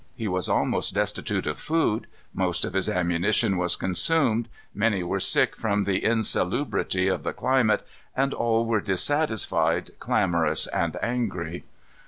He 0.15 0.27
was 0.27 0.49
almost 0.49 0.95
destitute 0.95 1.45
of 1.45 1.59
food; 1.59 2.07
most 2.33 2.65
of 2.65 2.73
his 2.73 2.89
ammunition 2.89 3.55
was 3.55 3.75
consumed; 3.75 4.49
many 4.73 5.03
were 5.03 5.19
sick 5.19 5.55
from 5.55 5.83
the 5.83 6.01
insalubrity 6.03 7.07
of 7.07 7.21
the 7.21 7.33
climate, 7.33 7.85
and 8.15 8.33
all 8.33 8.65
were 8.65 8.81
dissatisfied, 8.81 9.91
clamorous, 9.99 10.65
and 10.65 10.97
angry. 11.03 11.65